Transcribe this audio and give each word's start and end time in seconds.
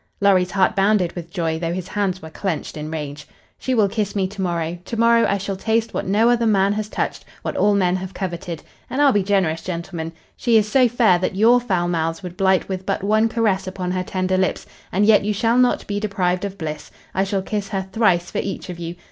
Lorry's 0.19 0.49
heart 0.49 0.75
bounded 0.75 1.11
with 1.11 1.29
joy, 1.29 1.59
though 1.59 1.73
his 1.75 1.89
hands 1.89 2.23
were 2.23 2.31
clenched 2.31 2.75
in 2.75 2.89
rage. 2.89 3.27
"She 3.59 3.75
will 3.75 3.87
kiss 3.87 4.15
me 4.15 4.25
to 4.29 4.41
morrow. 4.41 4.79
To 4.85 4.97
morrow 4.97 5.27
I 5.29 5.37
shall 5.37 5.55
taste 5.55 5.93
what 5.93 6.07
no 6.07 6.27
other 6.31 6.47
man 6.47 6.73
has 6.73 6.89
touched, 6.89 7.23
what 7.43 7.55
all 7.55 7.75
men 7.75 7.97
have 7.97 8.11
coveted. 8.11 8.63
And 8.89 8.99
I'll 8.99 9.11
be 9.11 9.21
generous, 9.21 9.61
gentlemen. 9.61 10.11
She 10.35 10.57
is 10.57 10.67
so 10.67 10.87
fair 10.87 11.19
that 11.19 11.35
your 11.35 11.59
foul 11.59 11.87
mouths 11.87 12.23
would 12.23 12.35
blight 12.35 12.67
with 12.67 12.83
but 12.83 13.03
one 13.03 13.29
caress 13.29 13.67
upon 13.67 13.91
her 13.91 14.01
tender 14.03 14.37
lips, 14.37 14.65
and 14.91 15.05
yet 15.05 15.23
you 15.23 15.33
shall 15.33 15.59
not, 15.59 15.85
be 15.85 15.99
deprived 15.99 16.45
of 16.45 16.57
bliss. 16.57 16.89
I 17.13 17.23
shall 17.23 17.43
kiss 17.43 17.69
her 17.69 17.85
thrice 17.91 18.31
for 18.31 18.39
each 18.39 18.71
of 18.71 18.79
you. 18.79 18.95